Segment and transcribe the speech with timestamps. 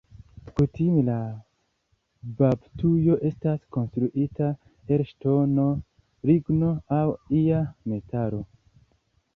[0.59, 1.17] Kutime la
[2.39, 4.49] baptujo estas konstruita
[4.97, 5.69] el ŝtono,
[6.31, 7.05] ligno aŭ
[7.45, 7.63] ia
[7.95, 8.45] metalo.